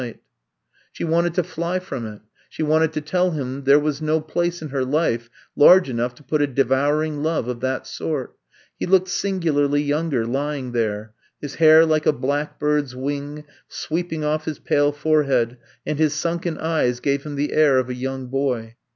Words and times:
152 0.01 0.17
I'VE 0.17 0.17
COMB 0.17 0.23
TO 0.23 0.93
STAY 0.95 0.97
She 0.97 1.03
wanted 1.03 1.33
to 1.35 1.43
fly 1.43 1.77
from 1.79 2.05
it; 2.07 2.21
she 2.49 2.63
wanted 2.63 2.93
to 2.93 3.01
tell 3.01 3.31
him 3.37 3.55
that 3.57 3.65
there 3.65 3.79
was 3.79 4.01
no 4.01 4.19
place 4.19 4.63
in 4.63 4.69
her 4.69 4.83
life 4.83 5.29
large 5.55 5.89
enough 5.91 6.15
to 6.15 6.23
put 6.23 6.41
a 6.41 6.47
devouring 6.47 7.21
love 7.21 7.47
of 7.47 7.59
that 7.59 7.85
sort. 7.85 8.35
He 8.79 8.87
looked 8.87 9.09
singularly 9.09 9.83
younger 9.83 10.25
lying 10.25 10.71
there; 10.71 11.13
his 11.39 11.53
hair 11.61 11.85
like 11.85 12.07
a 12.07 12.13
black 12.13 12.57
bird's 12.57 12.95
wing 12.95 13.43
sweeping 13.67 14.25
off 14.25 14.45
his 14.45 14.57
pale 14.57 14.91
forehead 14.91 15.57
and 15.85 15.99
his 15.99 16.15
sunken 16.15 16.57
eyes 16.57 16.99
gave 16.99 17.21
him 17.21 17.35
the 17.35 17.53
air 17.53 17.77
of 17.77 17.87
a 17.87 17.93
young 17.93 18.25
boy. 18.25 18.77